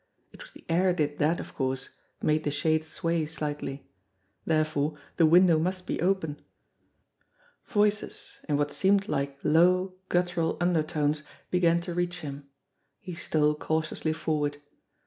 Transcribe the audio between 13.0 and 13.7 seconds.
stole